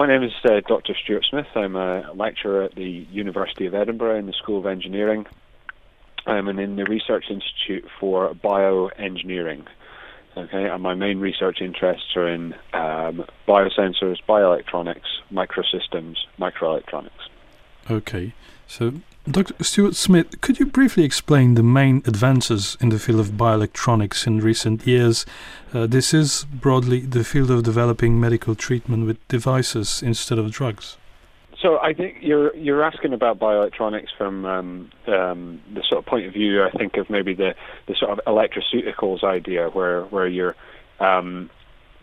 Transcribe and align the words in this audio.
my 0.00 0.06
name 0.06 0.22
is 0.22 0.32
uh, 0.46 0.62
Dr. 0.66 0.94
Stewart 1.04 1.26
Smith. 1.28 1.44
I'm 1.54 1.76
a 1.76 2.10
lecturer 2.14 2.62
at 2.62 2.74
the 2.74 3.06
University 3.10 3.66
of 3.66 3.74
Edinburgh 3.74 4.18
in 4.18 4.24
the 4.24 4.32
School 4.32 4.58
of 4.58 4.64
Engineering. 4.64 5.26
I'm 6.24 6.48
in 6.48 6.76
the 6.76 6.84
Research 6.84 7.26
Institute 7.28 7.86
for 8.00 8.32
Bioengineering. 8.32 9.66
Okay, 10.38 10.70
and 10.70 10.82
my 10.82 10.94
main 10.94 11.20
research 11.20 11.58
interests 11.60 12.16
are 12.16 12.26
in 12.28 12.54
um, 12.72 13.26
biosensors, 13.46 14.16
bioelectronics, 14.26 15.04
microsystems, 15.30 16.16
microelectronics. 16.38 17.10
Okay, 17.90 18.32
so 18.70 18.92
Dr. 19.28 19.62
Stewart 19.62 19.96
Smith, 19.96 20.40
could 20.40 20.58
you 20.58 20.66
briefly 20.66 21.04
explain 21.04 21.54
the 21.54 21.62
main 21.62 21.98
advances 22.06 22.76
in 22.80 22.88
the 22.88 22.98
field 22.98 23.20
of 23.20 23.32
bioelectronics 23.32 24.26
in 24.26 24.38
recent 24.38 24.86
years? 24.86 25.26
Uh, 25.74 25.86
this 25.86 26.14
is 26.14 26.44
broadly 26.44 27.00
the 27.00 27.24
field 27.24 27.50
of 27.50 27.62
developing 27.64 28.18
medical 28.18 28.54
treatment 28.54 29.06
with 29.06 29.28
devices 29.28 30.02
instead 30.02 30.38
of 30.38 30.50
drugs. 30.52 30.96
So 31.60 31.78
I 31.80 31.92
think 31.92 32.18
you're 32.20 32.56
you're 32.56 32.82
asking 32.82 33.12
about 33.12 33.38
bioelectronics 33.38 34.08
from 34.16 34.46
um, 34.46 34.90
um, 35.06 35.60
the 35.74 35.82
sort 35.82 35.98
of 35.98 36.06
point 36.06 36.26
of 36.26 36.32
view 36.32 36.64
I 36.64 36.70
think 36.70 36.96
of 36.96 37.10
maybe 37.10 37.34
the, 37.34 37.54
the 37.86 37.94
sort 37.96 38.12
of 38.12 38.20
electroceuticals 38.24 39.24
idea 39.24 39.68
where 39.68 40.04
where 40.04 40.26
you're 40.26 40.56
um, 41.00 41.50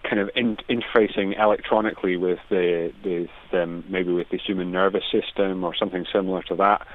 kind 0.08 0.20
of 0.20 0.30
in, 0.36 0.58
interfacing 0.70 1.40
electronically 1.40 2.18
with 2.18 2.40
the, 2.50 3.28
um, 3.54 3.84
maybe 3.90 4.12
with 4.12 4.30
the 4.30 4.38
human 4.38 4.72
nervous 4.72 5.04
system 5.12 5.64
or 5.64 5.76
something 5.76 6.06
similar 6.12 6.42
to 6.44 6.56
that. 6.56 6.88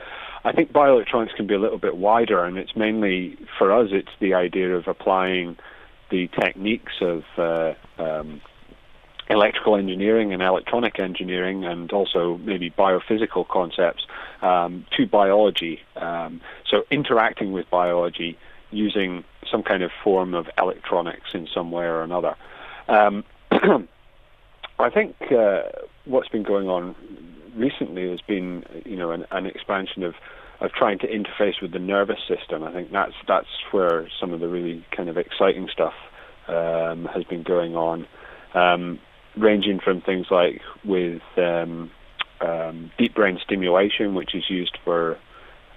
I 0.44 0.52
think 0.52 0.72
bioelectronics 0.72 1.34
can 1.36 1.46
be 1.46 1.54
a 1.54 1.58
little 1.58 1.78
bit 1.78 1.96
wider, 1.96 2.44
and 2.44 2.58
it's 2.58 2.74
mainly 2.74 3.38
for 3.58 3.72
us. 3.72 3.88
It's 3.92 4.10
the 4.20 4.34
idea 4.34 4.74
of 4.74 4.88
applying 4.88 5.56
the 6.10 6.28
techniques 6.28 6.94
of 7.00 7.22
uh, 7.38 7.74
um, 7.98 8.40
electrical 9.30 9.76
engineering 9.76 10.32
and 10.32 10.42
electronic 10.42 10.98
engineering, 10.98 11.64
and 11.64 11.92
also 11.92 12.38
maybe 12.38 12.70
biophysical 12.70 13.46
concepts 13.46 14.04
um, 14.42 14.84
to 14.96 15.06
biology. 15.06 15.80
Um, 15.94 16.40
so 16.68 16.84
interacting 16.90 17.52
with 17.52 17.70
biology 17.70 18.36
using 18.72 19.24
some 19.48 19.62
kind 19.62 19.82
of 19.82 19.90
form 20.02 20.34
of 20.34 20.48
electronics 20.58 21.34
in 21.34 21.46
some 21.54 21.70
way 21.70 21.84
or 21.84 22.02
another. 22.02 22.34
Um, 22.88 23.24
I 24.78 24.90
think 24.90 25.16
uh, 25.30 25.62
what's 26.04 26.28
been 26.28 26.42
going 26.42 26.68
on 26.68 26.94
recently 27.54 28.10
has 28.10 28.20
been, 28.20 28.64
you 28.84 28.96
know, 28.96 29.10
an, 29.12 29.26
an, 29.30 29.46
expansion 29.46 30.02
of, 30.02 30.14
of 30.60 30.72
trying 30.72 30.98
to 31.00 31.06
interface 31.06 31.60
with 31.60 31.72
the 31.72 31.78
nervous 31.78 32.18
system. 32.26 32.62
I 32.62 32.72
think 32.72 32.90
that's 32.90 33.14
that's 33.28 33.46
where 33.70 34.08
some 34.20 34.32
of 34.32 34.40
the 34.40 34.48
really 34.48 34.84
kind 34.96 35.08
of 35.08 35.16
exciting 35.16 35.68
stuff 35.72 35.94
um, 36.48 37.08
has 37.14 37.24
been 37.24 37.42
going 37.42 37.76
on, 37.76 38.06
um, 38.54 38.98
ranging 39.36 39.78
from 39.80 40.00
things 40.00 40.26
like 40.30 40.60
with 40.84 41.22
um, 41.36 41.90
um 42.40 42.90
deep 42.98 43.14
brain 43.14 43.38
stimulation, 43.44 44.14
which 44.14 44.34
is 44.34 44.44
used 44.48 44.76
for 44.84 45.18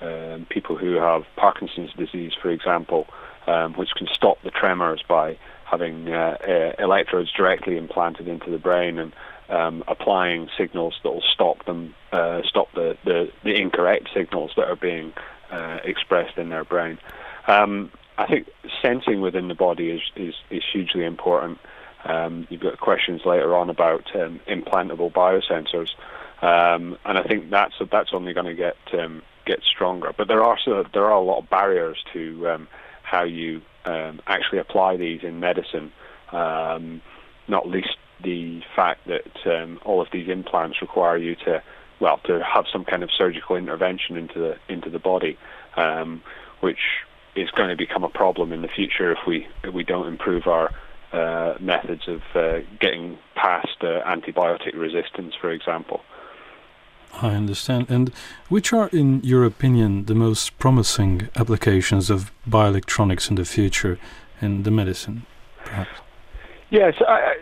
um, 0.01 0.47
people 0.49 0.77
who 0.77 0.95
have 0.95 1.23
Parkinson's 1.35 1.93
disease, 1.93 2.31
for 2.41 2.49
example, 2.49 3.07
which 3.75 3.89
can 3.95 4.07
stop 4.11 4.41
the 4.43 4.51
tremors 4.51 5.03
by 5.07 5.37
having 5.65 6.13
uh, 6.13 6.37
uh, 6.47 6.83
electrodes 6.83 7.31
directly 7.31 7.77
implanted 7.77 8.27
into 8.27 8.51
the 8.51 8.57
brain 8.57 8.99
and 8.99 9.13
um, 9.49 9.83
applying 9.87 10.47
signals 10.57 10.95
that 11.03 11.11
will 11.11 11.23
stop 11.33 11.65
them, 11.65 11.93
uh, 12.11 12.41
stop 12.47 12.71
the, 12.73 12.97
the, 13.03 13.31
the, 13.43 13.59
incorrect 13.59 14.09
signals 14.13 14.51
that 14.55 14.67
are 14.67 14.75
being 14.75 15.13
uh, 15.51 15.79
expressed 15.83 16.37
in 16.37 16.49
their 16.49 16.63
brain. 16.63 16.97
Um, 17.47 17.91
I 18.17 18.27
think 18.27 18.47
sensing 18.81 19.21
within 19.21 19.47
the 19.47 19.55
body 19.55 19.89
is, 19.89 20.01
is, 20.15 20.33
is 20.49 20.63
hugely 20.71 21.03
important. 21.03 21.59
Um, 22.05 22.47
you've 22.49 22.61
got 22.61 22.79
questions 22.79 23.21
later 23.25 23.55
on 23.55 23.69
about 23.69 24.15
um, 24.15 24.39
implantable 24.47 25.11
biosensors, 25.11 25.89
um, 26.41 26.97
and 27.03 27.17
I 27.17 27.23
think 27.23 27.49
that's 27.49 27.73
that's 27.91 28.11
only 28.13 28.33
going 28.33 28.45
to 28.45 28.53
get 28.53 28.77
um, 28.93 29.23
get 29.47 29.61
stronger. 29.63 30.13
But 30.15 30.27
there 30.27 30.43
are 30.43 30.57
so, 30.63 30.83
there 30.93 31.05
are 31.05 31.13
a 31.13 31.21
lot 31.21 31.39
of 31.39 31.49
barriers 31.49 31.97
to 32.13 32.67
how 33.01 33.23
you 33.23 33.61
um, 33.85 34.21
actually 34.27 34.59
apply 34.59 34.97
these 34.97 35.21
in 35.23 35.39
medicine, 35.39 35.91
um, 36.31 37.01
not 37.47 37.67
least 37.67 37.97
the 38.23 38.61
fact 38.75 39.07
that 39.07 39.35
um, 39.45 39.79
all 39.85 40.01
of 40.01 40.07
these 40.11 40.29
implants 40.29 40.81
require 40.81 41.17
you 41.17 41.35
to, 41.35 41.61
well, 41.99 42.19
to 42.25 42.41
have 42.43 42.65
some 42.71 42.85
kind 42.85 43.03
of 43.03 43.09
surgical 43.17 43.55
intervention 43.55 44.17
into 44.17 44.39
the 44.39 44.73
into 44.73 44.89
the 44.89 44.99
body, 44.99 45.37
um, 45.75 46.21
which 46.61 46.79
is 47.35 47.49
going 47.51 47.69
to 47.69 47.75
become 47.75 48.03
a 48.03 48.09
problem 48.09 48.53
in 48.53 48.61
the 48.61 48.67
future 48.67 49.11
if 49.11 49.19
we 49.27 49.47
if 49.63 49.73
we 49.73 49.83
don't 49.83 50.07
improve 50.07 50.47
our 50.47 50.71
uh, 51.11 51.55
methods 51.59 52.07
of 52.07 52.21
uh, 52.33 52.59
getting 52.79 53.17
past 53.35 53.77
uh, 53.81 54.01
antibiotic 54.05 54.73
resistance, 54.75 55.33
for 55.39 55.51
example. 55.51 56.01
I 57.21 57.29
understand. 57.29 57.89
And 57.89 58.11
which 58.49 58.73
are, 58.73 58.89
in 58.89 59.21
your 59.23 59.45
opinion, 59.45 60.05
the 60.05 60.15
most 60.15 60.57
promising 60.59 61.29
applications 61.35 62.09
of 62.09 62.31
bioelectronics 62.47 63.29
in 63.29 63.35
the 63.35 63.45
future 63.45 63.97
in 64.41 64.63
the 64.63 64.71
medicine, 64.71 65.25
perhaps? 65.63 66.01
Yes, 66.69 66.95
I, 67.07 67.35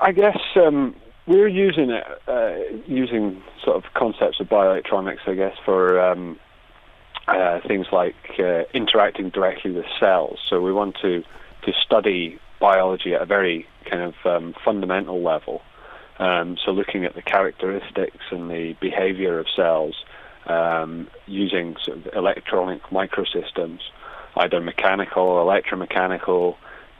I 0.00 0.12
guess 0.12 0.38
um, 0.56 0.94
we're 1.26 1.48
using 1.48 1.90
it, 1.90 2.04
uh, 2.28 2.54
using 2.86 3.42
sort 3.62 3.76
of 3.76 3.94
concepts 3.94 4.40
of 4.40 4.48
bioelectronics, 4.48 5.26
I 5.26 5.34
guess, 5.34 5.56
for 5.64 6.00
um, 6.00 6.38
uh, 7.28 7.60
things 7.66 7.86
like 7.92 8.16
uh, 8.38 8.64
interacting 8.74 9.30
directly 9.30 9.70
with 9.70 9.86
cells. 9.98 10.38
So 10.48 10.60
we 10.60 10.72
want 10.72 10.96
to 11.02 11.22
to 11.62 11.72
study 11.82 12.38
biology 12.60 13.14
at 13.14 13.22
a 13.22 13.26
very 13.26 13.66
kind 13.86 14.02
of 14.02 14.14
um, 14.26 14.54
fundamental 14.64 15.22
level. 15.22 15.62
Um, 16.18 16.56
so 16.64 16.70
looking 16.70 17.04
at 17.04 17.14
the 17.14 17.22
characteristics 17.22 18.24
and 18.30 18.50
the 18.50 18.76
behavior 18.80 19.38
of 19.38 19.46
cells 19.54 19.96
um, 20.46 21.08
using 21.26 21.76
sort 21.82 21.98
of 21.98 22.14
electronic 22.14 22.82
microsystems, 22.84 23.80
either 24.36 24.60
mechanical, 24.60 25.36
electromechanical, 25.36 26.56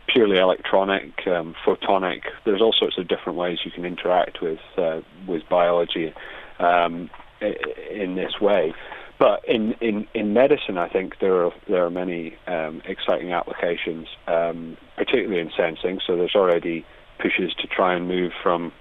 purely 0.09 0.39
electronic, 0.39 1.27
um, 1.27 1.55
photonic. 1.65 2.23
There's 2.45 2.61
all 2.61 2.73
sorts 2.73 2.99
of 2.99 3.09
different 3.09 3.39
ways 3.39 3.59
you 3.65 3.71
can 3.71 3.85
interact 3.85 4.41
with 4.43 4.61
uh, 4.77 5.01
with 5.27 5.43
biology 5.49 6.13
um, 6.59 7.11
in 7.41 8.15
this 8.17 8.41
way. 8.41 8.75
But 9.19 9.45
in, 9.49 9.75
in, 9.75 10.09
in 10.13 10.33
medicine, 10.33 10.77
I 10.77 10.89
think 10.89 11.21
there 11.21 11.45
are 11.45 11.53
there 11.69 11.85
are 11.85 11.91
many 11.91 12.37
um, 12.47 12.83
exciting 12.85 13.33
applications, 13.33 14.09
um, 14.27 14.77
particularly 14.97 15.41
in 15.41 15.53
sensing. 15.57 16.01
So 16.05 16.17
there's 16.17 16.35
already 16.35 16.85
pushes 17.19 17.55
to 17.55 17.67
try 17.69 17.95
and 17.95 18.09
move 18.09 18.33
from 18.43 18.73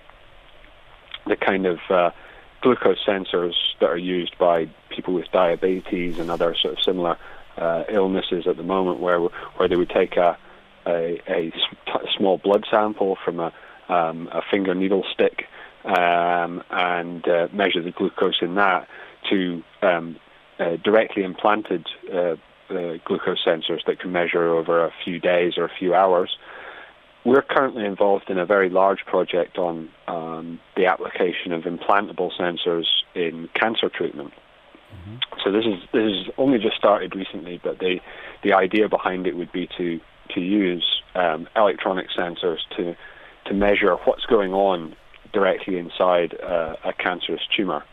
the 1.28 1.35
kind 1.35 1.66
of 1.66 1.79
uh, 1.89 2.11
glucose 2.61 3.03
sensors 3.06 3.53
that 3.79 3.89
are 3.89 3.97
used 3.97 4.38
by 4.38 4.67
people 4.89 5.13
with 5.13 5.25
diabetes 5.31 6.19
and 6.19 6.31
other 6.31 6.56
sort 6.56 6.78
of 6.78 6.84
similar 6.84 7.17
uh, 7.57 7.84
illnesses 7.89 8.47
at 8.47 8.57
the 8.57 8.63
moment, 8.63 9.00
where 9.00 9.19
where 9.19 9.67
they 9.67 9.75
would 9.75 9.89
take 9.89 10.17
a 10.17 10.38
a, 10.88 11.22
a 11.28 11.51
small 12.17 12.38
blood 12.38 12.66
sample 12.69 13.17
from 13.23 13.39
a, 13.39 13.53
um, 13.89 14.29
a 14.31 14.41
finger 14.51 14.73
needle 14.73 15.03
stick 15.13 15.45
um, 15.85 16.63
and 16.69 17.28
uh, 17.28 17.47
measure 17.51 17.81
the 17.81 17.91
glucose 17.91 18.41
in 18.41 18.55
that 18.55 18.88
to 19.29 19.63
um, 19.81 20.17
uh, 20.59 20.78
directly 20.84 21.23
implanted 21.23 21.88
uh, 22.13 22.35
uh 22.69 22.97
glucose 23.05 23.44
sensors 23.45 23.85
that 23.85 24.00
can 24.00 24.11
measure 24.11 24.47
over 24.47 24.85
a 24.85 24.94
few 25.03 25.19
days 25.19 25.53
or 25.57 25.66
a 25.66 25.72
few 25.78 25.94
hours 25.94 26.38
we're 27.25 27.41
currently 27.41 27.85
involved 27.85 28.29
in 28.29 28.38
a 28.38 28.45
very 28.45 28.69
large 28.69 29.06
project 29.06 29.57
on 29.57 29.89
um, 30.07 30.59
the 30.75 30.85
application 30.85 31.53
of 31.53 31.63
implantable 31.63 32.31
sensors 32.38 32.85
in 33.16 33.50
cancer 33.53 33.89
treatment. 33.89 34.34
Mm-hmm. 34.94 35.16
So 35.44 35.51
this 35.51 35.66
is 35.66 35.81
this 35.91 36.11
is 36.11 36.34
only 36.38 36.59
just 36.59 36.75
started 36.75 37.16
recently, 37.16 37.59
but 37.63 37.79
the 37.79 38.00
the 38.44 38.53
idea 38.53 38.89
behind 38.89 39.25
it 39.28 39.35
would 39.35 39.51
be 39.51 39.67
to 39.78 40.00
to 40.34 40.39
use 40.39 40.85
um, 41.16 41.47
electronic 41.56 42.07
sensors 42.17 42.59
to 42.78 42.95
to 43.45 43.53
measure 43.53 43.95
what's 44.05 44.25
going 44.25 44.53
on 44.53 44.95
directly 45.31 45.78
inside 45.78 46.38
uh, 46.41 46.75
a 46.84 46.93
cancerous 46.93 47.41
tumor, 47.55 47.84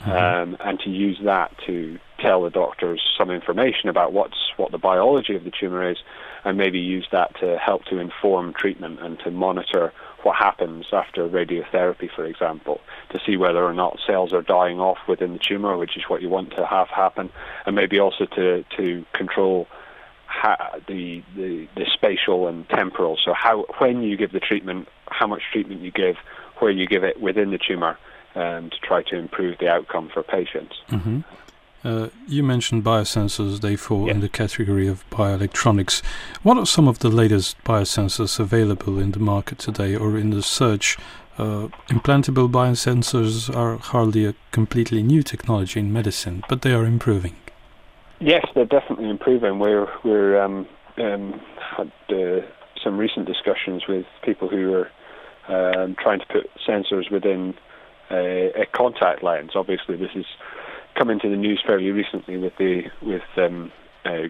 mm-hmm. 0.00 0.10
um, 0.10 0.56
and 0.60 0.78
to 0.80 0.90
use 0.90 1.18
that 1.24 1.52
to 1.66 1.98
tell 2.20 2.42
the 2.42 2.50
doctors 2.50 3.00
some 3.16 3.30
information 3.30 3.88
about 3.88 4.12
what's 4.12 4.52
what 4.56 4.70
the 4.70 4.78
biology 4.78 5.34
of 5.34 5.44
the 5.44 5.52
tumor 5.58 5.88
is, 5.90 5.98
and 6.44 6.58
maybe 6.58 6.78
use 6.78 7.06
that 7.12 7.38
to 7.40 7.58
help 7.58 7.84
to 7.84 7.98
inform 7.98 8.52
treatment 8.52 9.00
and 9.00 9.18
to 9.20 9.30
monitor 9.30 9.92
what 10.22 10.36
happens 10.36 10.86
after 10.92 11.28
radiotherapy, 11.28 12.08
for 12.14 12.24
example, 12.24 12.80
to 13.10 13.20
see 13.26 13.36
whether 13.36 13.64
or 13.64 13.74
not 13.74 13.98
cells 14.06 14.32
are 14.32 14.42
dying 14.42 14.78
off 14.80 14.98
within 15.08 15.32
the 15.32 15.38
tumor, 15.38 15.76
which 15.76 15.96
is 15.96 16.04
what 16.08 16.22
you 16.22 16.28
want 16.28 16.50
to 16.50 16.64
have 16.64 16.88
happen, 16.88 17.30
and 17.66 17.74
maybe 17.74 17.98
also 17.98 18.26
to 18.26 18.64
to 18.76 19.04
control 19.12 19.66
the, 20.88 21.22
the 21.36 21.68
the 21.76 21.86
spatial 21.92 22.48
and 22.48 22.68
temporal. 22.68 23.18
So 23.24 23.32
how 23.32 23.66
when 23.78 24.02
you 24.02 24.16
give 24.16 24.32
the 24.32 24.40
treatment, 24.40 24.88
how 25.06 25.26
much 25.26 25.42
treatment 25.52 25.80
you 25.80 25.90
give, 25.90 26.16
where 26.58 26.70
you 26.70 26.86
give 26.86 27.04
it 27.04 27.20
within 27.20 27.50
the 27.50 27.58
tumor, 27.58 27.98
um, 28.34 28.70
to 28.70 28.76
try 28.82 29.02
to 29.02 29.16
improve 29.16 29.58
the 29.58 29.68
outcome 29.68 30.10
for 30.12 30.22
patients. 30.22 30.76
Mm-hmm. 30.88 31.20
Uh, 31.84 32.08
you 32.28 32.42
mentioned 32.42 32.84
biosensors, 32.84 33.60
they 33.60 33.74
fall 33.74 34.08
in 34.08 34.20
the 34.20 34.28
category 34.28 34.86
of 34.86 35.08
bioelectronics. 35.10 36.00
What 36.42 36.56
are 36.56 36.66
some 36.66 36.86
of 36.86 37.00
the 37.00 37.08
latest 37.08 37.56
biosensors 37.64 38.38
available 38.38 39.00
in 39.00 39.12
the 39.12 39.18
market 39.18 39.58
today 39.58 39.96
or 39.96 40.16
in 40.16 40.30
the 40.30 40.42
search 40.42 40.96
uh, 41.38 41.68
implantable 41.88 42.50
biosensors 42.50 43.54
are 43.54 43.78
hardly 43.78 44.26
a 44.26 44.34
completely 44.50 45.02
new 45.02 45.22
technology 45.22 45.80
in 45.80 45.92
medicine, 45.92 46.42
but 46.48 46.62
they 46.62 46.72
are 46.72 46.84
improving. 46.84 47.34
Yes, 48.20 48.44
they're 48.54 48.66
definitely 48.66 49.08
improving. 49.08 49.58
We're 49.58 49.88
we're 50.04 50.40
um, 50.40 50.68
um, 50.98 51.40
had 51.58 51.90
uh, 52.10 52.46
some 52.84 52.98
recent 52.98 53.26
discussions 53.26 53.84
with 53.88 54.06
people 54.22 54.48
who 54.48 54.74
are 54.74 54.90
um, 55.48 55.96
trying 56.00 56.20
to 56.20 56.26
put 56.26 56.50
sensors 56.68 57.10
within 57.10 57.54
a, 58.10 58.52
a, 58.62 58.66
contact 58.66 59.22
lens. 59.22 59.52
Obviously, 59.54 59.96
this 59.96 60.10
has 60.14 60.26
come 61.02 61.10
into 61.10 61.28
the 61.28 61.36
news 61.36 61.60
fairly 61.66 61.90
recently 61.90 62.36
with 62.36 62.52
the 62.58 62.84
with 63.02 63.22
um, 63.36 63.72
uh, 64.04 64.28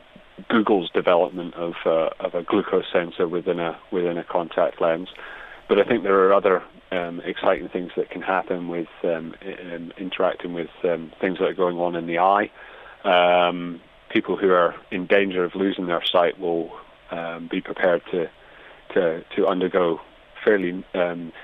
Google's 0.48 0.88
development 0.94 1.52
of 1.52 1.74
uh, 1.84 2.08
of 2.18 2.34
a 2.34 2.42
glucose 2.42 2.86
sensor 2.90 3.28
within 3.28 3.60
a 3.60 3.78
within 3.90 4.16
a 4.16 4.24
contact 4.24 4.80
lens. 4.80 5.10
But 5.68 5.78
I 5.78 5.84
think 5.84 6.02
there 6.02 6.18
are 6.26 6.32
other 6.32 6.62
um, 6.90 7.20
exciting 7.26 7.68
things 7.68 7.90
that 7.94 8.08
can 8.08 8.22
happen 8.22 8.68
with 8.68 8.88
um, 9.04 9.34
in, 9.42 9.92
interacting 9.98 10.54
with 10.54 10.70
um, 10.84 11.12
things 11.20 11.40
that 11.40 11.44
are 11.44 11.52
going 11.54 11.76
on 11.76 11.94
in 11.94 12.06
the 12.06 12.18
eye. 12.18 12.50
Um, 13.04 13.78
people 14.08 14.38
who 14.38 14.50
are 14.50 14.74
in 14.90 15.04
danger 15.06 15.44
of 15.44 15.54
losing 15.54 15.88
their 15.88 16.02
sight 16.10 16.40
will 16.40 16.70
um, 17.10 17.48
be 17.50 17.60
prepared 17.60 18.00
to 18.12 18.30
to 18.94 19.22
to 19.36 19.46
undergo 19.46 20.00
fairly 20.42 20.82
um, 20.94 21.34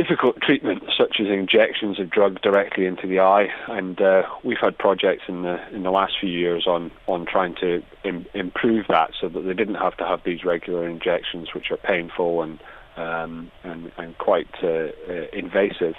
difficult 0.00 0.40
treatment, 0.40 0.82
such 0.96 1.20
as 1.20 1.26
injections 1.26 2.00
of 2.00 2.08
drug 2.08 2.40
directly 2.40 2.86
into 2.86 3.06
the 3.06 3.20
eye. 3.20 3.48
And 3.68 4.00
uh, 4.00 4.22
we've 4.42 4.58
had 4.58 4.78
projects 4.78 5.24
in 5.28 5.42
the 5.42 5.58
in 5.74 5.82
the 5.82 5.90
last 5.90 6.14
few 6.18 6.30
years 6.30 6.66
on 6.66 6.90
on 7.06 7.26
trying 7.26 7.54
to 7.56 7.82
Im- 8.04 8.26
improve 8.32 8.86
that, 8.88 9.10
so 9.20 9.28
that 9.28 9.40
they 9.40 9.52
didn't 9.52 9.74
have 9.74 9.96
to 9.98 10.06
have 10.06 10.20
these 10.24 10.44
regular 10.44 10.88
injections, 10.88 11.48
which 11.54 11.70
are 11.70 11.76
painful 11.76 12.42
and 12.42 12.58
um, 12.96 13.50
and, 13.62 13.92
and 13.98 14.16
quite 14.18 14.48
uh, 14.62 14.68
uh, 14.68 15.26
invasive, 15.32 15.94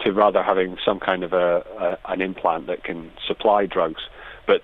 to 0.00 0.12
rather 0.12 0.42
having 0.42 0.78
some 0.84 0.98
kind 0.98 1.22
of 1.22 1.32
a, 1.34 1.64
a 1.78 2.12
an 2.12 2.22
implant 2.22 2.66
that 2.66 2.82
can 2.82 3.10
supply 3.26 3.66
drugs. 3.66 4.02
But 4.46 4.62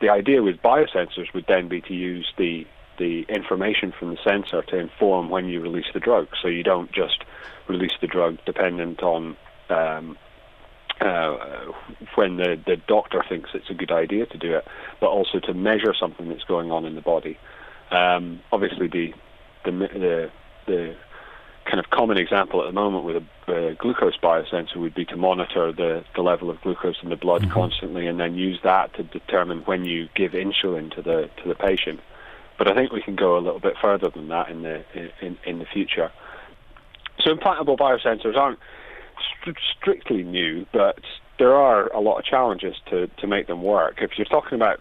the 0.00 0.10
idea 0.10 0.42
with 0.42 0.56
biosensors 0.62 1.34
would 1.34 1.46
then 1.48 1.68
be 1.68 1.80
to 1.82 1.94
use 1.94 2.32
the 2.38 2.66
the 2.98 3.22
information 3.28 3.92
from 3.98 4.10
the 4.10 4.18
sensor 4.24 4.62
to 4.62 4.78
inform 4.78 5.30
when 5.30 5.46
you 5.48 5.60
release 5.60 5.86
the 5.92 6.00
drug. 6.00 6.28
So 6.40 6.48
you 6.48 6.62
don't 6.62 6.92
just 6.92 7.24
release 7.68 7.92
the 8.00 8.06
drug 8.06 8.38
dependent 8.44 9.02
on 9.02 9.36
um, 9.68 10.16
uh, 11.00 11.72
when 12.14 12.36
the, 12.36 12.58
the 12.66 12.76
doctor 12.88 13.22
thinks 13.28 13.50
it's 13.54 13.70
a 13.70 13.74
good 13.74 13.90
idea 13.90 14.26
to 14.26 14.38
do 14.38 14.54
it, 14.54 14.66
but 15.00 15.08
also 15.08 15.40
to 15.40 15.52
measure 15.52 15.94
something 15.98 16.28
that's 16.28 16.44
going 16.44 16.70
on 16.70 16.84
in 16.84 16.94
the 16.94 17.02
body. 17.02 17.38
Um, 17.90 18.40
obviously, 18.50 18.88
the, 18.88 19.14
the 19.64 19.70
the 19.70 20.30
the 20.66 20.96
kind 21.66 21.78
of 21.78 21.90
common 21.90 22.16
example 22.16 22.62
at 22.62 22.66
the 22.66 22.72
moment 22.72 23.04
with 23.04 23.16
a, 23.48 23.76
glucose 23.78 24.16
biosensor 24.16 24.76
would 24.76 24.94
be 24.94 25.04
to 25.04 25.16
monitor 25.16 25.72
the, 25.72 26.04
the 26.14 26.22
level 26.22 26.48
of 26.48 26.60
glucose 26.62 26.96
in 27.02 27.10
the 27.10 27.16
blood 27.16 27.42
mm-hmm. 27.42 27.52
constantly, 27.52 28.06
and 28.06 28.18
then 28.18 28.34
use 28.34 28.58
that 28.64 28.94
to 28.94 29.02
determine 29.02 29.58
when 29.60 29.84
you 29.84 30.08
give 30.14 30.32
insulin 30.32 30.94
to 30.94 31.02
the 31.02 31.28
to 31.42 31.48
the 31.48 31.54
patient. 31.54 32.00
But 32.58 32.68
I 32.68 32.74
think 32.74 32.92
we 32.92 33.02
can 33.02 33.16
go 33.16 33.36
a 33.36 33.40
little 33.40 33.60
bit 33.60 33.74
further 33.80 34.08
than 34.08 34.28
that 34.28 34.48
in 34.48 34.62
the 34.62 34.84
in, 35.20 35.38
in 35.44 35.58
the 35.58 35.66
future. 35.66 36.10
So 37.20 37.34
implantable 37.34 37.76
biosensors 37.76 38.36
aren't 38.36 38.58
st- 39.42 39.56
strictly 39.78 40.22
new, 40.22 40.66
but 40.72 40.98
there 41.38 41.54
are 41.54 41.88
a 41.88 42.00
lot 42.00 42.18
of 42.18 42.24
challenges 42.24 42.76
to, 42.90 43.08
to 43.08 43.26
make 43.26 43.46
them 43.46 43.62
work. 43.62 43.96
If 44.00 44.12
you're 44.16 44.26
talking 44.26 44.54
about 44.54 44.80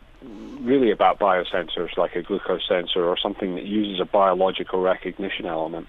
really 0.61 0.91
about 0.91 1.19
biosensors 1.19 1.97
like 1.97 2.15
a 2.15 2.23
glucose 2.23 2.67
sensor 2.67 3.05
or 3.05 3.17
something 3.17 3.55
that 3.55 3.65
uses 3.65 3.99
a 3.99 4.05
biological 4.05 4.81
recognition 4.81 5.45
element, 5.45 5.87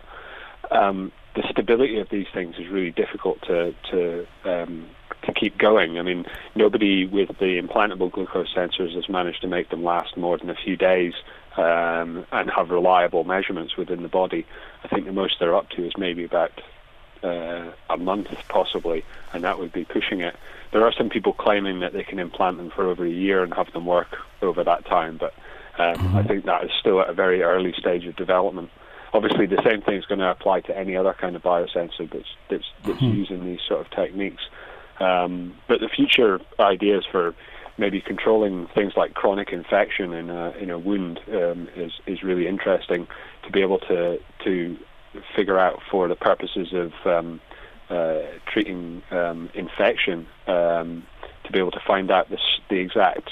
um, 0.71 1.13
the 1.35 1.43
stability 1.51 1.99
of 1.99 2.09
these 2.11 2.27
things 2.33 2.57
is 2.59 2.69
really 2.69 2.91
difficult 2.91 3.41
to 3.43 3.75
to 3.91 4.27
um, 4.45 4.87
to 5.25 5.33
keep 5.33 5.59
going. 5.59 5.99
I 5.99 6.03
mean, 6.03 6.25
nobody 6.55 7.07
with 7.07 7.29
the 7.39 7.61
implantable 7.61 8.11
glucose 8.11 8.55
sensors 8.55 8.95
has 8.95 9.09
managed 9.09 9.43
to 9.43 9.49
make 9.49 9.71
them 9.71 9.85
last 9.85 10.17
more 10.17 10.39
than 10.39 10.51
a 10.51 10.55
few 10.55 10.77
days 10.77 11.15
um, 11.57 12.27
and 12.33 12.51
have 12.51 12.71
reliable 12.71 13.25
measurements 13.25 13.77
within 13.77 14.03
the 14.03 14.09
body. 14.09 14.47
I 14.85 14.89
think 14.89 15.07
the 15.07 15.13
most 15.13 15.37
they're 15.41 15.57
up 15.57 15.71
to 15.71 15.87
is 15.87 15.93
maybe 15.97 16.25
about 16.25 16.53
uh, 17.23 17.73
a 17.91 17.97
month, 17.97 18.29
possibly, 18.49 19.05
and 19.33 19.45
that 19.45 19.59
would 19.59 19.73
be 19.73 19.85
pushing 19.85 20.21
it. 20.21 20.37
There 20.73 20.85
are 20.85 20.93
some 20.93 21.09
people 21.09 21.33
claiming 21.33 21.81
that 21.81 21.93
they 21.93 22.05
can 22.05 22.19
implant 22.19 22.59
them 22.59 22.71
for 22.71 22.87
over 22.87 23.05
a 23.05 23.11
year 23.11 23.43
and 23.43 23.55
have 23.55 23.73
them 23.73 23.87
work 23.87 24.17
over 24.43 24.63
that 24.65 24.85
time, 24.87 25.17
but 25.17 25.35
um, 25.79 25.95
mm-hmm. 25.95 26.17
I 26.17 26.23
think 26.23 26.45
that 26.45 26.65
is 26.65 26.71
still 26.79 27.01
at 27.01 27.09
a 27.09 27.15
very 27.15 27.43
early 27.43 27.73
stage 27.79 28.05
of 28.07 28.17
development. 28.17 28.71
Obviously, 29.13 29.47
the 29.47 29.63
same 29.65 29.81
thing 29.81 29.97
is 29.97 30.05
going 30.05 30.19
to 30.19 30.31
apply 30.31 30.61
to 30.61 30.77
any 30.77 30.97
other 30.97 31.15
kind 31.15 31.37
of 31.37 31.43
biosensor 31.43 32.11
that's 32.11 32.29
that's, 32.51 32.65
that's 32.85 32.99
mm-hmm. 32.99 33.17
using 33.17 33.45
these 33.45 33.61
sort 33.67 33.81
of 33.81 33.91
techniques. 33.91 34.43
Um, 35.01 35.55
but 35.69 35.81
the 35.81 35.89
future 35.89 36.41
ideas 36.59 37.05
for 37.11 37.35
maybe 37.79 38.01
controlling 38.01 38.67
things 38.69 38.95
like 38.97 39.15
chronic 39.15 39.53
infection 39.53 40.13
in 40.13 40.31
a, 40.31 40.51
in 40.53 40.71
a 40.71 40.79
wound 40.79 41.21
um, 41.33 41.69
is 41.77 41.93
is 42.07 42.23
really 42.23 42.47
interesting 42.47 43.07
to 43.45 43.51
be 43.51 43.61
able 43.61 43.79
to 43.79 44.19
to 44.45 44.77
figure 45.35 45.59
out 45.59 45.81
for 45.91 46.09
the 46.09 46.17
purposes 46.17 46.73
of 46.73 46.93
um, 47.07 47.41
uh, 47.91 48.21
treating 48.47 49.03
um, 49.11 49.49
infection 49.55 50.27
um, 50.47 51.07
to 51.45 51.53
be 51.53 51.59
able 51.59 51.71
to 51.71 51.81
find 51.87 52.11
out 52.11 52.29
the, 52.29 52.39
the 52.69 52.77
exact 52.77 53.31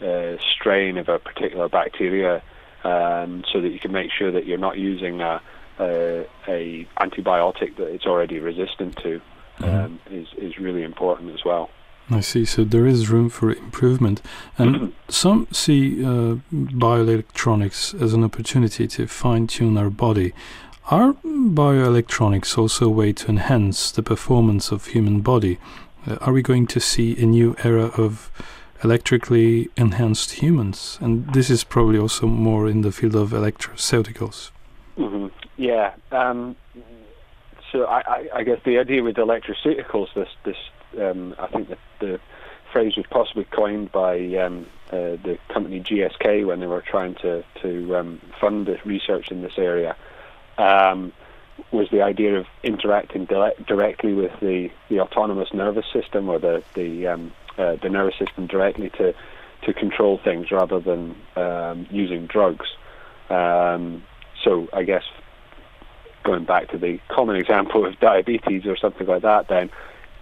uh, 0.00 0.36
strain 0.54 0.96
of 0.96 1.08
a 1.08 1.18
particular 1.18 1.68
bacteria 1.68 2.42
um, 2.84 3.44
so 3.52 3.60
that 3.60 3.70
you 3.70 3.80
can 3.80 3.92
make 3.92 4.10
sure 4.16 4.30
that 4.30 4.46
you're 4.46 4.58
not 4.58 4.78
using 4.78 5.20
a, 5.20 5.42
a, 5.80 6.26
a 6.46 6.88
antibiotic 7.00 7.76
that 7.76 7.88
it's 7.88 8.06
already 8.06 8.38
resistant 8.38 8.96
to 8.96 9.20
mm-hmm. 9.58 9.64
Um, 9.64 10.00
is 10.10 10.28
is 10.36 10.56
really 10.58 10.84
important 10.84 11.34
as 11.34 11.44
well. 11.44 11.68
I 12.10 12.20
see. 12.20 12.44
So 12.44 12.64
there 12.64 12.86
is 12.86 13.10
room 13.10 13.28
for 13.28 13.50
improvement, 13.50 14.22
and 14.56 14.74
mm-hmm. 14.74 14.86
some 15.08 15.46
see 15.52 16.02
uh, 16.02 16.36
bioelectronics 16.52 18.00
as 18.00 18.14
an 18.14 18.24
opportunity 18.24 18.86
to 18.88 19.06
fine-tune 19.06 19.76
our 19.76 19.90
body. 19.90 20.32
Are 20.90 21.12
bioelectronics 21.22 22.56
also 22.56 22.86
a 22.86 22.90
way 22.90 23.12
to 23.12 23.28
enhance 23.28 23.90
the 23.90 24.02
performance 24.02 24.72
of 24.72 24.86
human 24.86 25.20
body? 25.20 25.58
Uh, 26.06 26.16
are 26.22 26.32
we 26.32 26.40
going 26.40 26.66
to 26.68 26.80
see 26.80 27.14
a 27.18 27.26
new 27.26 27.54
era 27.62 27.92
of 27.98 28.30
electrically 28.82 29.68
enhanced 29.76 30.32
humans? 30.42 30.98
And 31.02 31.30
this 31.34 31.50
is 31.50 31.62
probably 31.62 31.98
also 31.98 32.26
more 32.26 32.66
in 32.66 32.80
the 32.80 32.92
field 32.92 33.16
of 33.16 33.30
electroceuticals. 33.30 34.50
Mm-hmm. 34.96 35.26
Yeah. 35.58 35.92
Um, 36.10 36.56
so 37.70 37.84
I, 37.84 38.00
I, 38.00 38.28
I, 38.36 38.42
guess 38.44 38.60
the 38.64 38.78
idea 38.78 39.02
with 39.02 39.16
electroceuticals, 39.16 40.14
this 40.14 40.28
this 40.44 40.56
um, 41.00 41.34
I 41.38 41.46
think 41.48 41.68
the, 41.68 41.78
the 42.00 42.20
phrase 42.72 42.96
was 42.96 43.06
possibly 43.10 43.44
coined 43.44 43.92
by 43.92 44.18
um, 44.36 44.66
uh, 44.90 45.16
the 45.22 45.38
company 45.48 45.80
GSK 45.80 46.46
when 46.46 46.60
they 46.60 46.66
were 46.66 46.82
trying 46.82 47.14
to 47.16 47.44
to 47.62 47.96
um, 47.96 48.20
fund 48.40 48.66
the 48.66 48.78
research 48.84 49.30
in 49.30 49.42
this 49.42 49.58
area. 49.58 49.96
Um, 50.56 51.12
was 51.72 51.88
the 51.90 52.02
idea 52.02 52.38
of 52.38 52.46
interacting 52.62 53.24
directly 53.24 54.14
with 54.14 54.32
the, 54.40 54.70
the 54.88 55.00
autonomous 55.00 55.52
nervous 55.52 55.86
system 55.92 56.28
or 56.28 56.38
the 56.38 56.62
the 56.74 57.06
um, 57.08 57.32
uh, 57.58 57.76
the 57.82 57.88
nervous 57.88 58.16
system 58.18 58.46
directly 58.46 58.90
to 58.90 59.14
to 59.62 59.74
control 59.74 60.18
things 60.22 60.50
rather 60.50 60.78
than 60.78 61.16
um, 61.36 61.86
using 61.90 62.26
drugs. 62.26 62.66
Um, 63.28 64.04
so 64.42 64.68
I 64.72 64.84
guess 64.84 65.02
going 66.24 66.44
back 66.44 66.68
to 66.70 66.78
the 66.78 67.00
common 67.08 67.36
example 67.36 67.84
of 67.84 67.98
diabetes 67.98 68.66
or 68.66 68.76
something 68.76 69.06
like 69.06 69.22
that, 69.22 69.48
then 69.48 69.70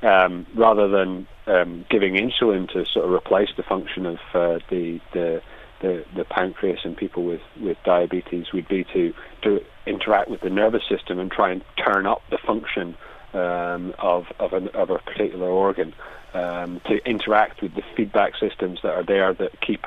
um, 0.02 0.46
rather 0.54 0.88
than 0.88 1.26
um, 1.46 1.84
giving 1.90 2.14
insulin 2.14 2.68
to 2.72 2.84
sort 2.86 3.04
of 3.04 3.12
replace 3.12 3.50
the 3.56 3.62
function 3.62 4.06
of 4.06 4.18
uh, 4.34 4.58
the, 4.68 5.00
the, 5.12 5.42
the 5.80 6.04
the 6.14 6.24
pancreas 6.24 6.80
in 6.84 6.94
people 6.94 7.24
with, 7.24 7.40
with 7.60 7.76
diabetes 7.84 8.46
would 8.52 8.68
be 8.68 8.84
to 8.92 9.12
to 9.42 9.60
interact 9.86 10.30
with 10.30 10.40
the 10.40 10.50
nervous 10.50 10.82
system 10.88 11.18
and 11.18 11.30
try 11.30 11.50
and 11.50 11.62
turn 11.76 12.06
up 12.06 12.22
the 12.30 12.38
function 12.38 12.96
um, 13.34 13.94
of 13.98 14.26
of, 14.40 14.52
an, 14.52 14.68
of 14.68 14.90
a 14.90 14.98
particular 14.98 15.48
organ 15.48 15.94
um, 16.34 16.80
to 16.86 16.96
interact 17.08 17.62
with 17.62 17.74
the 17.74 17.82
feedback 17.96 18.32
systems 18.38 18.80
that 18.82 18.92
are 18.92 19.04
there 19.04 19.32
that 19.34 19.60
keep 19.60 19.86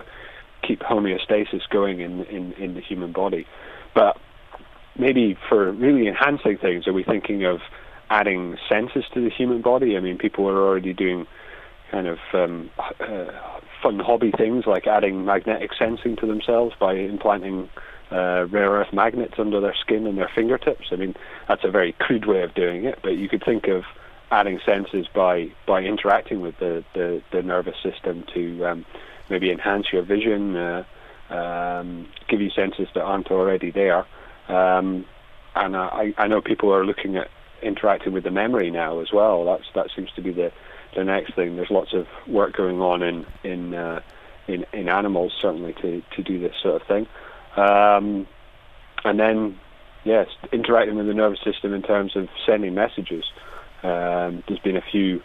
keep 0.62 0.80
homeostasis 0.82 1.68
going 1.70 2.00
in, 2.00 2.24
in, 2.26 2.54
in 2.54 2.74
the 2.74 2.82
human 2.82 3.12
body. 3.12 3.48
But 3.94 4.18
maybe 4.98 5.38
for 5.48 5.72
really 5.72 6.08
enhancing 6.08 6.58
things, 6.58 6.88
are 6.88 6.94
we 6.94 7.04
thinking 7.04 7.46
of 7.46 7.62
adding 8.10 8.58
senses 8.68 9.06
to 9.14 9.22
the 9.22 9.30
human 9.30 9.62
body. 9.62 9.96
I 9.96 10.00
mean, 10.00 10.18
people 10.18 10.48
are 10.48 10.58
already 10.58 10.94
doing 10.94 11.28
kind 11.92 12.08
of 12.08 12.20
um, 12.34 12.70
uh, 13.00 13.26
fun 13.82 14.00
hobby 14.00 14.32
things 14.32 14.66
like 14.66 14.88
adding 14.88 15.26
magnetic 15.26 15.72
sensing 15.78 16.16
to 16.18 16.26
themselves 16.26 16.76
by 16.80 16.94
implanting 16.94 17.70
uh, 18.12 18.46
rare 18.50 18.72
earth 18.72 18.92
magnets 18.94 19.36
under 19.38 19.60
their 19.60 19.76
skin 19.76 20.08
and 20.08 20.18
their 20.18 20.30
fingertips. 20.34 20.88
I 20.92 20.96
mean, 20.96 21.16
that's 21.48 21.64
a 21.64 21.72
very 21.72 21.94
crude 21.94 22.26
way 22.26 22.42
of 22.42 22.54
doing 22.54 22.86
it, 22.86 23.00
but 23.02 23.18
you 23.18 23.30
could 23.30 23.44
think 23.44 23.68
of 23.68 23.84
adding 24.32 24.60
senses 24.66 25.08
by 25.14 25.52
by 25.66 25.82
interacting 25.82 26.42
with 26.42 26.58
the 26.60 26.84
the, 26.94 27.22
the 27.32 27.42
nervous 27.42 27.76
system 27.82 28.24
to 28.34 28.66
um, 28.66 28.86
maybe 29.30 29.52
enhance 29.52 29.88
your 29.94 30.02
vision, 30.02 30.56
uh, 30.56 30.84
um, 31.30 32.08
give 32.28 32.42
you 32.42 32.50
senses 32.50 32.88
that 32.94 33.02
aren't 33.02 33.30
already 33.32 33.72
there. 33.72 34.06
Um, 34.48 35.06
and 35.56 35.76
I, 35.76 36.14
I 36.18 36.28
know 36.28 36.42
people 36.42 36.74
are 36.74 36.86
looking 36.86 37.18
at 37.18 37.30
interacting 37.62 38.14
with 38.14 38.24
the 38.24 38.32
memory 38.32 38.72
now 38.72 39.00
as 39.00 39.12
well. 39.12 39.46
That's 39.46 39.64
that 39.76 39.88
seems 39.96 40.12
to 40.16 40.22
be 40.22 40.32
the 40.32 40.52
the 40.96 41.04
next 41.04 41.36
thing. 41.36 41.56
There's 41.56 41.70
lots 41.70 41.94
of 41.94 42.08
work 42.28 42.56
going 42.56 42.82
on 42.82 43.04
in 43.04 43.26
in 43.44 43.74
uh, 43.74 44.02
in, 44.48 44.66
in 44.74 44.90
animals 44.90 45.34
certainly 45.42 45.74
to 45.82 46.02
to 46.16 46.24
do 46.24 46.40
this 46.40 46.54
sort 46.62 46.82
of 46.82 46.88
thing, 46.88 47.08
um, 47.58 48.28
and 49.04 49.20
then 49.20 49.60
yes, 50.04 50.28
interacting 50.52 50.96
with 50.96 51.08
the 51.08 51.14
nervous 51.14 51.40
system 51.44 51.74
in 51.74 51.82
terms 51.82 52.16
of 52.16 52.28
sending 52.46 52.74
messages. 52.74 53.26
Um, 53.84 54.44
there's 54.48 54.60
been 54.60 54.76
a 54.76 54.84
few 54.92 55.22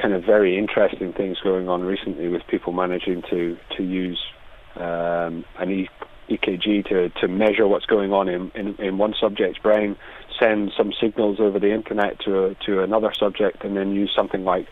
kind 0.00 0.14
of 0.14 0.24
very 0.24 0.56
interesting 0.56 1.12
things 1.12 1.38
going 1.42 1.68
on 1.68 1.82
recently 1.82 2.28
with 2.28 2.42
people 2.46 2.72
managing 2.72 3.22
to 3.30 3.58
to 3.76 3.82
use 3.82 4.22
um, 4.76 5.44
an 5.58 5.88
EKG 6.28 6.88
to, 6.88 7.08
to 7.20 7.28
measure 7.28 7.66
what's 7.66 7.86
going 7.86 8.12
on 8.12 8.28
in, 8.28 8.50
in, 8.54 8.74
in 8.76 8.98
one 8.98 9.14
subject's 9.20 9.58
brain, 9.58 9.96
send 10.38 10.72
some 10.76 10.92
signals 11.00 11.40
over 11.40 11.58
the 11.58 11.72
internet 11.72 12.20
to 12.20 12.44
a, 12.44 12.54
to 12.66 12.82
another 12.82 13.12
subject, 13.18 13.64
and 13.64 13.76
then 13.76 13.92
use 13.92 14.12
something 14.14 14.44
like 14.44 14.66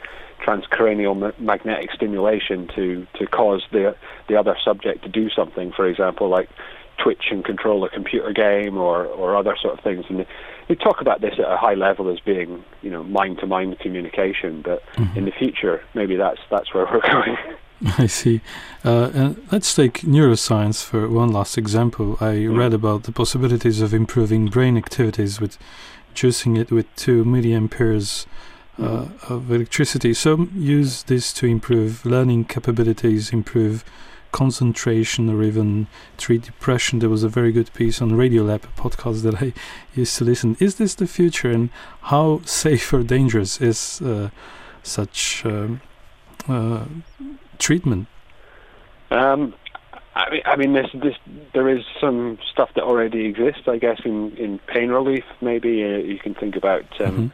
transcranial 0.44 1.18
ma- 1.18 1.32
magnetic 1.38 1.90
stimulation 1.92 2.68
to, 2.74 3.06
to 3.18 3.26
cause 3.26 3.64
the 3.72 3.96
the 4.28 4.36
other 4.36 4.56
subject 4.64 5.02
to 5.04 5.08
do 5.08 5.30
something. 5.30 5.72
For 5.72 5.86
example, 5.86 6.28
like 6.28 6.48
twitch 7.02 7.24
and 7.30 7.44
control 7.44 7.84
a 7.84 7.90
computer 7.90 8.32
game 8.32 8.76
or, 8.76 9.04
or 9.04 9.36
other 9.36 9.56
sort 9.60 9.78
of 9.78 9.84
things. 9.84 10.04
And 10.08 10.26
we 10.68 10.76
talk 10.76 11.00
about 11.00 11.20
this 11.20 11.34
at 11.34 11.50
a 11.50 11.56
high 11.56 11.74
level 11.74 12.10
as 12.10 12.20
being, 12.20 12.64
you 12.82 12.90
know, 12.90 13.04
mind-to-mind 13.04 13.78
communication. 13.80 14.62
But 14.62 14.82
mm-hmm. 14.94 15.18
in 15.18 15.24
the 15.24 15.32
future, 15.32 15.82
maybe 15.94 16.16
that's 16.16 16.40
that's 16.50 16.72
where 16.74 16.86
we're 16.86 17.00
going. 17.10 17.36
I 17.98 18.06
see. 18.06 18.40
Uh, 18.84 19.10
and 19.12 19.48
let's 19.52 19.74
take 19.74 20.00
neuroscience 20.00 20.82
for 20.84 21.08
one 21.08 21.32
last 21.32 21.58
example. 21.58 22.16
I 22.20 22.34
mm. 22.34 22.56
read 22.56 22.72
about 22.72 23.02
the 23.04 23.12
possibilities 23.12 23.80
of 23.80 23.92
improving 23.92 24.46
brain 24.46 24.76
activities 24.76 25.40
with 25.40 25.58
juicing 26.14 26.58
it 26.58 26.70
with 26.70 26.94
two 26.96 27.24
milliamperes 27.24 28.26
uh, 28.78 28.82
mm. 28.82 29.30
of 29.30 29.50
electricity. 29.50 30.14
Some 30.14 30.52
use 30.54 31.02
this 31.02 31.32
to 31.34 31.46
improve 31.46 32.06
learning 32.06 32.46
capabilities, 32.46 33.32
improve 33.32 33.84
concentration 34.32 35.28
or 35.30 35.42
even 35.42 35.86
treat 36.16 36.42
depression. 36.42 36.98
There 36.98 37.10
was 37.10 37.22
a 37.22 37.28
very 37.28 37.52
good 37.52 37.72
piece 37.74 38.00
on 38.00 38.12
Radiolab, 38.12 38.64
a 38.64 38.80
podcast 38.80 39.22
that 39.22 39.42
I 39.42 39.52
used 39.94 40.16
to 40.18 40.24
listen. 40.24 40.56
Is 40.60 40.76
this 40.76 40.94
the 40.94 41.06
future, 41.06 41.50
and 41.50 41.70
how 42.02 42.40
safe 42.44 42.92
or 42.92 43.02
dangerous 43.02 43.60
is 43.60 44.00
uh, 44.02 44.30
such 44.82 45.44
um, 45.44 45.80
uh, 46.48 46.84
treatment? 47.58 48.08
Um, 49.10 49.54
I 50.14 50.30
mean, 50.30 50.42
I 50.44 50.56
mean, 50.56 50.72
this, 50.72 50.90
this, 50.94 51.16
there 51.52 51.68
is 51.68 51.84
some 52.00 52.38
stuff 52.50 52.70
that 52.74 52.84
already 52.84 53.26
exists. 53.26 53.68
I 53.68 53.78
guess 53.78 54.00
in, 54.04 54.36
in 54.36 54.58
pain 54.60 54.90
relief, 54.90 55.24
maybe 55.40 55.84
uh, 55.84 55.98
you 55.98 56.18
can 56.18 56.34
think 56.34 56.56
about. 56.56 56.84
Um, 57.00 57.12
mm-hmm 57.12 57.26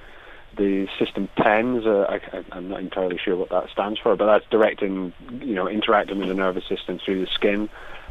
the 0.57 0.89
system 0.99 1.29
TENS. 1.37 1.87
Uh, 1.87 2.19
I, 2.33 2.57
am 2.57 2.69
not 2.69 2.81
entirely 2.81 3.19
sure 3.19 3.37
what 3.37 3.51
that 3.51 3.71
stands 3.71 3.99
for, 3.99 4.17
but 4.17 4.27
that's 4.27 4.47
directing, 4.51 5.13
you 5.41 5.55
know, 5.55 5.69
interacting 5.69 6.19
with 6.19 6.29
the 6.29 6.35
nervous 6.35 6.67
system 6.67 6.99
through 6.99 7.25
the 7.25 7.31
skin. 7.31 7.69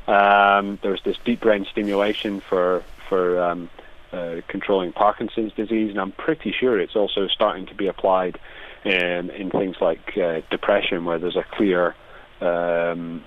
Um, 0.07 0.79
there's 0.81 1.01
this 1.03 1.17
deep 1.23 1.41
brain 1.41 1.65
stimulation 1.69 2.39
for 2.39 2.83
for 3.07 3.41
um, 3.41 3.69
uh, 4.11 4.37
controlling 4.47 4.93
Parkinson's 4.93 5.53
disease, 5.53 5.91
and 5.91 5.99
I'm 5.99 6.11
pretty 6.13 6.51
sure 6.51 6.79
it's 6.79 6.95
also 6.95 7.27
starting 7.27 7.65
to 7.67 7.75
be 7.75 7.87
applied 7.87 8.39
in, 8.83 9.29
in 9.29 9.49
things 9.49 9.75
like 9.81 10.17
uh, 10.17 10.41
depression, 10.49 11.05
where 11.05 11.19
there's 11.19 11.35
a 11.35 11.45
clear 11.51 11.95
um, 12.41 13.23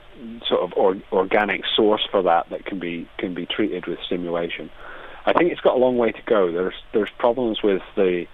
sort 0.49 0.63
of 0.63 0.73
or, 0.77 0.97
organic 1.13 1.63
source 1.75 2.07
for 2.11 2.23
that 2.23 2.49
that 2.51 2.65
can 2.65 2.79
be 2.79 3.09
can 3.19 3.35
be 3.35 3.47
treated 3.47 3.87
with 3.87 3.99
stimulation. 4.07 4.71
I 5.27 5.33
think 5.33 5.53
it's 5.53 5.61
got 5.61 5.75
a 5.75 5.79
long 5.79 5.97
way 5.97 6.13
to 6.13 6.23
go. 6.27 6.53
There's 6.53 6.75
there's 6.93 7.11
problems 7.19 7.63
with 7.63 7.83
the 7.97 8.27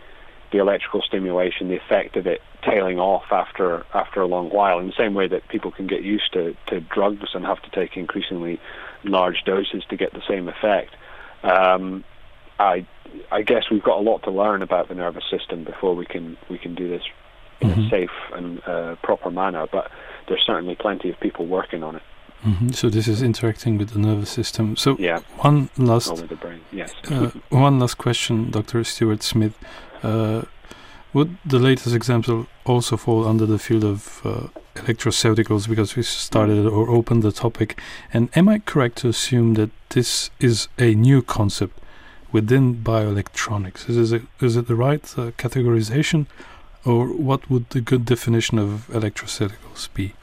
the 0.52 0.58
electrical 0.58 1.00
stimulation, 1.02 1.68
the 1.68 1.76
effect 1.76 2.16
of 2.16 2.26
it 2.26 2.40
tailing 2.62 2.98
off 2.98 3.24
after 3.30 3.84
after 3.94 4.20
a 4.20 4.26
long 4.26 4.50
while. 4.50 4.78
In 4.78 4.86
the 4.86 4.94
same 4.96 5.14
way 5.14 5.28
that 5.28 5.46
people 5.48 5.70
can 5.70 5.86
get 5.86 6.02
used 6.02 6.32
to, 6.32 6.56
to 6.66 6.80
drugs 6.80 7.30
and 7.34 7.44
have 7.44 7.62
to 7.62 7.70
take 7.70 7.96
increasingly 7.96 8.60
large 9.04 9.42
doses 9.44 9.84
to 9.90 9.96
get 9.96 10.12
the 10.12 10.22
same 10.28 10.48
effect. 10.48 10.94
Um, 11.42 12.04
I 12.60 12.86
I 13.32 13.42
guess 13.42 13.64
we've 13.70 13.82
got 13.82 13.98
a 13.98 14.02
lot 14.02 14.22
to 14.24 14.30
learn 14.30 14.62
about 14.62 14.88
the 14.88 14.94
nervous 14.94 15.24
system 15.30 15.64
before 15.64 15.94
we 15.94 16.06
can 16.06 16.36
we 16.48 16.58
can 16.58 16.74
do 16.74 16.88
this 16.88 17.02
in 17.60 17.70
mm-hmm. 17.70 17.80
a 17.80 17.90
safe 17.90 18.10
and 18.32 18.62
uh, 18.66 18.96
proper 19.02 19.30
manner. 19.30 19.66
But 19.70 19.90
there's 20.28 20.42
certainly 20.46 20.76
plenty 20.76 21.10
of 21.10 21.18
people 21.20 21.46
working 21.46 21.82
on 21.82 21.96
it. 21.96 22.02
Mm-hmm. 22.44 22.70
So 22.70 22.88
this 22.88 23.06
is 23.06 23.22
interacting 23.22 23.76
with 23.78 23.90
the 23.90 23.98
nervous 23.98 24.30
system. 24.30 24.76
So 24.76 24.96
yeah. 24.98 25.20
one 25.38 25.68
last. 25.76 26.08
Yes. 26.72 26.92
uh, 27.10 27.30
one 27.50 27.78
last 27.80 27.98
question, 27.98 28.50
Dr. 28.50 28.84
Stewart 28.84 29.22
Smith. 29.22 29.58
Uh, 30.02 30.42
would 31.12 31.36
the 31.44 31.58
latest 31.58 31.94
example 31.94 32.46
also 32.64 32.96
fall 32.96 33.26
under 33.26 33.44
the 33.44 33.58
field 33.58 33.84
of 33.84 34.20
uh, 34.24 34.46
electroceuticals 34.76 35.68
because 35.68 35.96
we 35.96 36.02
started 36.02 36.66
or 36.66 36.88
opened 36.88 37.22
the 37.22 37.32
topic? 37.32 37.78
And 38.14 38.30
am 38.36 38.48
I 38.48 38.60
correct 38.60 38.98
to 38.98 39.08
assume 39.08 39.54
that 39.54 39.70
this 39.88 40.30
is 40.38 40.68
a 40.78 40.94
new 40.94 41.20
concept 41.20 41.80
within 42.32 42.76
bioelectronics? 42.76 43.88
Is 43.88 44.12
it, 44.12 44.22
is 44.40 44.56
it 44.56 44.66
the 44.66 44.74
right 44.74 45.02
uh, 45.18 45.30
categorization, 45.32 46.26
or 46.84 47.08
what 47.08 47.50
would 47.50 47.70
the 47.70 47.80
good 47.80 48.04
definition 48.04 48.58
of 48.58 48.88
electroceuticals 48.90 49.92
be? 49.94 50.14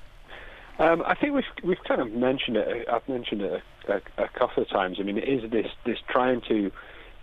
Um, 0.80 1.02
I 1.08 1.16
think 1.16 1.34
we've 1.34 1.44
we've 1.64 1.84
kind 1.88 2.02
of 2.02 2.12
mentioned 2.12 2.58
it. 2.58 2.88
I've 2.88 3.08
mentioned 3.10 3.42
it 3.42 3.64
a, 3.88 3.94
a, 3.94 4.26
a 4.26 4.28
couple 4.28 4.62
of 4.62 4.70
times. 4.70 4.98
I 5.00 5.04
mean, 5.04 5.18
it 5.18 5.28
is 5.28 5.50
this 5.50 5.72
this 5.86 5.98
trying 6.08 6.42
to 6.42 6.72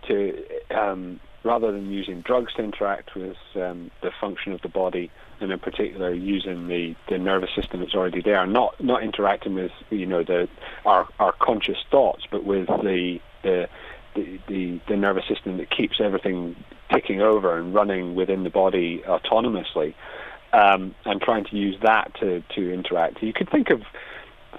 to 0.07 0.45
um, 0.71 1.19
rather 1.45 1.71
than 1.71 1.89
using 1.91 2.21
drugs 2.21 2.53
to 2.55 2.63
interact 2.63 3.15
with 3.15 3.37
um, 3.55 3.91
the 4.01 4.11
function 4.19 4.51
of 4.51 4.61
the 4.61 4.67
body, 4.67 5.09
and 5.39 5.51
in 5.51 5.59
particular 5.59 6.13
using 6.13 6.67
the, 6.67 6.95
the 7.07 7.17
nervous 7.17 7.53
system 7.55 7.79
that's 7.79 7.93
already 7.93 8.21
there, 8.21 8.45
not 8.45 8.83
not 8.83 9.03
interacting 9.03 9.53
with 9.53 9.71
you 9.89 10.05
know 10.05 10.23
the 10.23 10.49
our 10.85 11.07
our 11.19 11.31
conscious 11.33 11.77
thoughts, 11.89 12.25
but 12.29 12.43
with 12.43 12.67
the 12.67 13.21
the 13.43 13.69
the, 14.15 14.39
the, 14.47 14.79
the 14.87 14.97
nervous 14.97 15.27
system 15.27 15.57
that 15.57 15.69
keeps 15.69 15.99
everything 16.01 16.55
ticking 16.91 17.21
over 17.21 17.57
and 17.57 17.73
running 17.73 18.15
within 18.15 18.43
the 18.43 18.49
body 18.49 19.03
autonomously, 19.07 19.93
um, 20.53 20.95
and 21.05 21.21
trying 21.21 21.43
to 21.45 21.55
use 21.55 21.75
that 21.83 22.13
to 22.19 22.41
to 22.55 22.73
interact. 22.73 23.21
You 23.21 23.33
could 23.33 23.49
think 23.49 23.69
of 23.69 23.81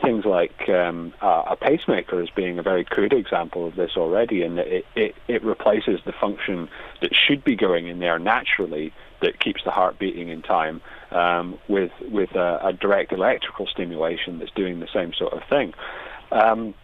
things 0.03 0.25
like 0.25 0.69
um, 0.69 1.15
a 1.21 1.57
pacemaker 1.57 2.21
as 2.21 2.29
being 2.31 2.59
a 2.59 2.63
very 2.63 2.85
crude 2.85 3.13
example 3.13 3.67
of 3.67 3.77
this 3.77 3.93
already, 3.97 4.43
and 4.43 4.59
it, 4.59 4.85
it, 4.95 5.15
it 5.29 5.43
replaces 5.43 6.01
the 6.05 6.13
function 6.13 6.69
that 7.01 7.11
should 7.15 7.43
be 7.45 7.57
going 7.57 7.87
in 7.89 7.99
there 7.99 8.19
naturally 8.19 8.93
that 9.23 9.41
keeps 9.41 9.63
the 9.65 9.71
heart 9.71 9.99
beating 9.99 10.29
in 10.29 10.43
time 10.43 10.81
um, 11.11 11.59
with 11.69 11.93
with 12.03 12.35
a, 12.35 12.61
a, 12.63 12.73
direct 12.73 13.13
electrical 13.13 13.67
stimulation 13.67 14.39
that's 14.39 14.51
doing 14.51 14.81
the 14.81 14.89
same 14.93 15.13
sort 15.15 15.33
of 15.33 15.43
thing. 15.49 15.73
Um, 16.31 16.75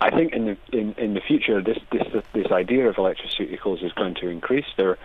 I 0.00 0.10
think 0.10 0.32
in 0.32 0.44
the 0.46 0.56
in, 0.72 0.94
in 0.94 1.14
the 1.14 1.20
future, 1.20 1.62
this 1.62 1.78
this 1.90 2.06
this 2.32 2.46
idea 2.52 2.88
of 2.88 2.96
electroceuticals 2.96 3.84
is 3.84 3.92
going 3.92 4.14
to 4.16 4.28
increase. 4.28 4.66
There 4.76 4.98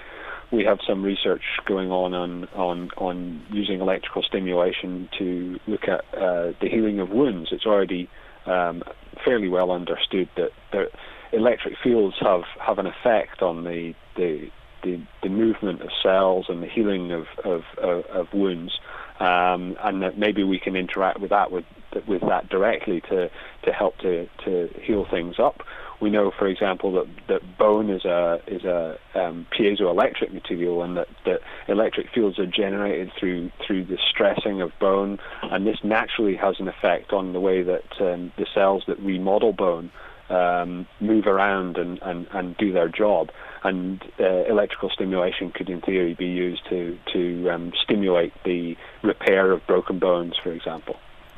we 0.52 0.64
have 0.66 0.80
some 0.88 1.04
research 1.04 1.42
going 1.66 1.92
on 1.92 2.14
on 2.14 2.48
on, 2.56 2.92
on 2.98 3.44
using 3.50 3.82
electrical 3.82 4.22
stimulation 4.22 5.10
to 5.18 5.60
look 5.68 5.88
at 5.88 6.06
uh, 6.14 6.54
the 6.62 6.70
healing 6.70 7.00
of 7.00 7.10
wounds. 7.10 7.50
It's 7.52 7.66
already 7.66 8.10
um, 8.46 8.84
fairly 9.26 9.50
well 9.50 9.72
understood 9.72 10.30
that 10.36 10.52
the 10.72 10.92
electric 11.32 11.78
fields 11.84 12.16
have, 12.20 12.44
have 12.60 12.78
an 12.78 12.86
effect 12.86 13.42
on 13.42 13.64
the, 13.64 13.96
the 14.16 14.50
the, 14.84 15.02
the 15.22 15.30
movement 15.30 15.82
of 15.82 15.90
cells 16.04 16.48
and 16.50 16.62
the 16.62 16.68
healing 16.68 17.12
of 17.12 17.26
of, 17.44 17.64
of, 17.78 18.06
of 18.06 18.34
wounds, 18.34 18.78
um, 19.20 19.78
and 19.82 20.04
that 20.04 20.18
maybe 20.18 20.44
we 20.44 20.60
can 20.60 20.76
interact 20.76 21.20
with 21.20 21.30
that 21.30 21.52
with 21.52 21.66
with 22.08 22.22
that 22.22 22.50
directly 22.50 23.02
to 23.10 23.30
to 23.64 23.72
help 23.72 23.98
to 24.00 24.28
to 24.46 24.70
heal 24.82 25.06
things 25.10 25.36
up. 25.40 25.64
We 26.02 26.10
know, 26.10 26.32
for 26.38 26.48
example, 26.48 26.92
that, 26.94 27.08
that 27.30 27.58
bone 27.58 27.90
is 27.90 28.04
a 28.04 28.42
is 28.48 28.64
a 28.66 28.98
um, 29.16 29.48
piezoelectric 29.58 30.34
material, 30.34 30.84
and 30.84 30.98
that, 30.98 31.08
that 31.26 31.40
electric 31.68 32.10
fields 32.14 32.40
are 32.40 32.46
generated 32.46 33.12
through 33.18 33.52
through 33.66 33.86
the 33.86 33.98
stressing 34.10 34.62
of 34.62 34.72
bone, 34.80 35.20
and 35.44 35.66
this 35.66 35.78
naturally 35.84 36.36
has 36.36 36.56
an 36.60 36.68
effect 36.68 37.14
on 37.14 37.32
the 37.32 37.40
way 37.40 37.64
that 37.64 37.86
um, 38.02 38.34
the 38.38 38.46
cells 38.54 38.84
that 38.88 39.00
remodel 39.00 39.54
bone 39.54 39.92
um, 40.30 40.88
move 41.00 41.28
around 41.28 41.78
and, 41.78 42.00
and, 42.02 42.28
and 42.32 42.58
do 42.58 42.72
their 42.72 42.90
job. 42.90 43.30
And 43.64 44.04
uh, 44.20 44.44
electrical 44.50 44.90
stimulation 44.90 45.52
could, 45.52 45.70
in 45.70 45.80
theory, 45.80 46.16
be 46.16 46.26
used 46.26 46.68
to 46.70 46.98
to 47.14 47.50
um, 47.50 47.72
stimulate 47.82 48.34
the 48.44 48.76
repair 49.04 49.52
of 49.54 49.66
broken 49.68 50.00
bones, 50.00 50.34
for 50.42 50.52
example. 50.52 50.98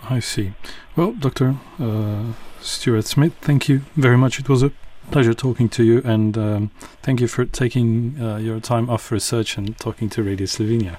I 0.09 0.19
see. 0.19 0.53
Well, 0.95 1.13
Doctor 1.13 1.55
uh, 1.79 2.33
Stewart 2.62 3.05
Smith, 3.05 3.33
thank 3.41 3.67
you 3.67 3.81
very 3.95 4.17
much. 4.17 4.39
It 4.39 4.47
was 4.47 4.62
a 4.62 4.71
pleasure 5.09 5.33
talking 5.33 5.69
to 5.69 5.83
you, 5.83 6.01
and 6.05 6.38
um, 6.38 6.71
thank 7.01 7.21
you 7.21 7.27
for 7.27 7.45
taking 7.45 8.21
uh, 8.21 8.38
your 8.38 8.59
time 8.59 8.89
off 8.89 9.12
research 9.12 9.57
and 9.57 9.77
talking 9.79 10.09
to 10.09 10.24
Radio 10.24 10.45
Slovenia. 10.45 10.97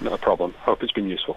No 0.00 0.16
problem. 0.16 0.54
Hope 0.60 0.82
it's 0.82 0.92
been 0.92 1.08
useful. 1.08 1.34